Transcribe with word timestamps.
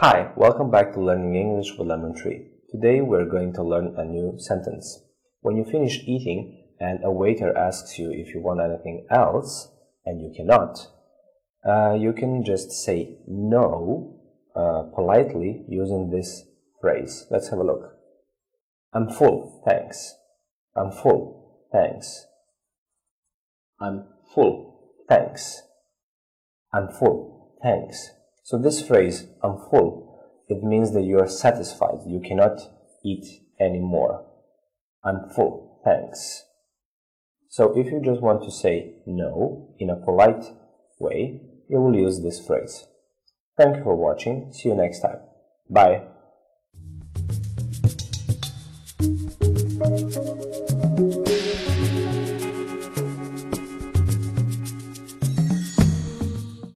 Hi, 0.00 0.30
welcome 0.36 0.70
back 0.70 0.92
to 0.92 1.00
Learning 1.00 1.34
English 1.34 1.76
with 1.76 1.88
Lemon 1.88 2.14
Tree. 2.14 2.46
Today 2.70 3.00
we're 3.00 3.28
going 3.28 3.52
to 3.54 3.64
learn 3.64 3.96
a 3.96 4.04
new 4.04 4.38
sentence. 4.38 5.02
When 5.40 5.56
you 5.56 5.64
finish 5.64 6.04
eating 6.06 6.68
and 6.78 7.00
a 7.02 7.10
waiter 7.10 7.52
asks 7.58 7.98
you 7.98 8.12
if 8.12 8.32
you 8.32 8.40
want 8.40 8.60
anything 8.60 9.08
else 9.10 9.72
and 10.06 10.20
you 10.20 10.32
cannot, 10.36 10.86
uh, 11.68 11.94
you 11.98 12.12
can 12.12 12.44
just 12.44 12.70
say 12.70 13.18
no 13.26 14.20
uh, 14.54 14.82
politely 14.94 15.64
using 15.68 16.10
this 16.10 16.44
phrase. 16.80 17.26
Let's 17.28 17.48
have 17.48 17.58
a 17.58 17.64
look. 17.64 17.96
I'm 18.94 19.10
full, 19.10 19.64
thanks. 19.66 20.14
I'm 20.76 20.92
full, 20.92 21.66
thanks. 21.72 22.24
I'm 23.80 24.06
full, 24.32 24.92
thanks. 25.08 25.62
I'm 26.72 26.86
full, 26.88 27.58
thanks. 27.60 28.10
So 28.48 28.56
this 28.56 28.80
phrase, 28.80 29.26
I'm 29.42 29.58
full, 29.58 30.24
it 30.48 30.62
means 30.62 30.94
that 30.94 31.02
you 31.02 31.18
are 31.20 31.28
satisfied. 31.28 31.98
You 32.06 32.18
cannot 32.18 32.58
eat 33.04 33.26
anymore. 33.60 34.24
I'm 35.04 35.28
full, 35.36 35.82
thanks. 35.84 36.44
So 37.50 37.78
if 37.78 37.92
you 37.92 38.00
just 38.02 38.22
want 38.22 38.42
to 38.44 38.50
say 38.50 39.02
no 39.06 39.76
in 39.78 39.90
a 39.90 39.96
polite 39.96 40.46
way, 40.98 41.42
you 41.68 41.78
will 41.78 41.94
use 41.94 42.22
this 42.22 42.40
phrase. 42.40 42.86
Thank 43.58 43.76
you 43.76 43.82
for 43.82 43.94
watching. 43.94 44.50
See 44.54 44.70
you 44.70 44.74
next 44.74 45.00
time. 45.00 45.18
Bye. 45.68 46.04